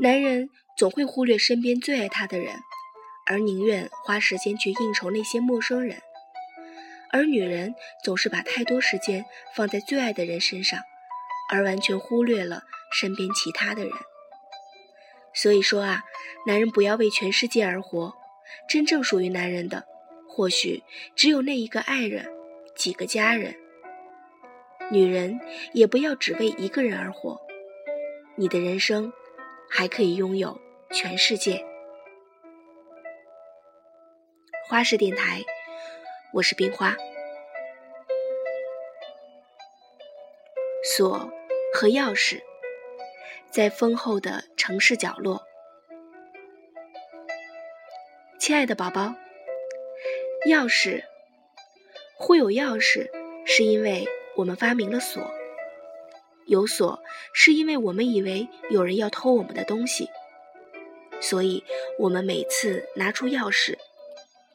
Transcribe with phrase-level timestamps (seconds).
[0.00, 2.56] 男人总会忽略身边最爱他的人，
[3.26, 5.98] 而宁愿花时间去应酬那些陌生人；
[7.12, 10.80] 而女人总是把太多时间放在最爱的人身上，
[11.48, 13.92] 而完全忽略了身边其他的人。
[15.32, 16.02] 所以说啊，
[16.46, 18.14] 男人不要为全世界而活，
[18.68, 19.84] 真正属于男人的，
[20.28, 20.82] 或许
[21.14, 22.26] 只有那一个爱人，
[22.74, 23.54] 几个家人。
[24.90, 25.40] 女人
[25.72, 27.40] 也不要只为一个人而活，
[28.36, 29.12] 你的人生
[29.68, 30.60] 还可以拥有
[30.90, 31.64] 全世界。
[34.68, 35.42] 花式电台，
[36.32, 36.96] 我是冰花。
[40.82, 41.30] 锁
[41.74, 42.40] 和钥匙，
[43.50, 45.42] 在丰厚的城市角落。
[48.38, 49.14] 亲爱的宝宝，
[50.48, 51.02] 钥匙
[52.16, 53.10] 会有钥匙，
[53.46, 54.06] 是因为。
[54.36, 55.22] 我们发明了锁，
[56.46, 60.08] 有锁是因为我们以为有人要偷我们的东西，
[61.20, 61.64] 所以
[61.98, 63.76] 我们每次拿出钥匙，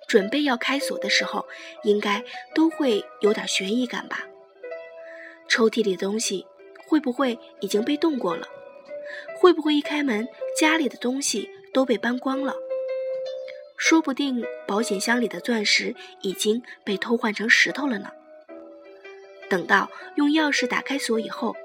[0.08, 1.48] 准备要开锁的时候，
[1.84, 4.28] 应该都会有点悬疑感吧？
[5.48, 6.46] 抽屉里的东西
[6.86, 8.48] 会不会已经被动过了？
[9.40, 12.56] 会不会一开门，家里的东西都被搬光了？
[13.78, 18.12] 说不定保险箱里的钻石已经被偷换成石头了呢？
[19.50, 21.56] 等到用钥匙打开锁以后，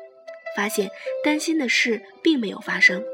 [0.56, 0.90] 发现
[1.22, 3.04] 担心的事并没有发生，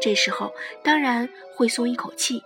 [0.00, 2.42] 这时候当然会松一口气。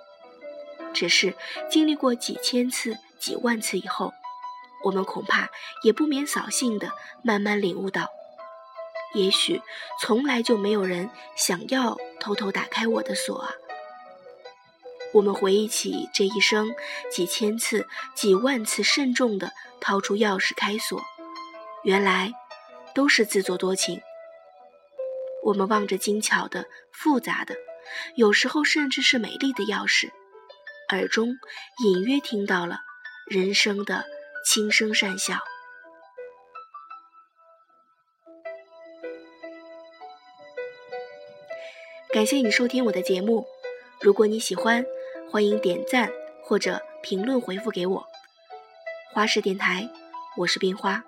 [0.95, 1.35] 只是
[1.71, 4.13] 经历过几千次、几万次以后，
[4.85, 5.49] 我们恐怕
[5.83, 6.93] 也不免扫兴的
[7.23, 8.11] 慢慢领悟到，
[9.15, 9.63] 也许
[10.01, 13.55] 从来就没有人想要偷偷打开我的锁啊。
[15.15, 16.75] 我们回忆起这一生
[17.11, 21.03] 几千次、几万次慎重的掏出钥匙开锁。
[21.85, 22.33] 原来
[22.95, 24.01] 都是自作多情。
[25.45, 27.57] 我们望着精巧的、复杂的，
[28.15, 30.11] 有时候甚至是美丽的钥匙，
[30.91, 31.35] 耳中
[31.85, 32.81] 隐约听到了
[33.27, 34.05] 人生的
[34.47, 35.39] 轻声善笑。
[42.13, 43.47] 感谢你收听我的节目，
[44.01, 44.85] 如果你喜欢，
[45.31, 46.13] 欢迎点赞
[46.45, 48.07] 或者评论回复给我。
[49.13, 49.89] 花式电台，
[50.37, 51.03] 我是冰花。